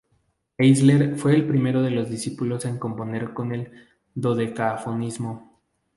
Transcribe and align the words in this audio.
Eisler 0.57 1.15
fue 1.15 1.35
el 1.35 1.45
primero 1.47 1.83
de 1.83 1.91
los 1.91 2.09
discípulos 2.09 2.65
en 2.65 2.79
componer 2.79 3.35
con 3.35 3.53
el 3.53 3.71
dodecafonismo. 4.15 5.61